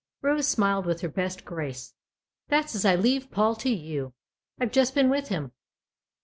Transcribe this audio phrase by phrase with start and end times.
[0.23, 1.93] Rose smiled with her best grace."
[2.49, 4.15] That's as I leave Paul to you.
[4.59, 5.51] I've just been with him."